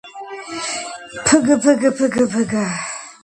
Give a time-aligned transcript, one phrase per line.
[1.27, 2.53] ფგფგფგფგფ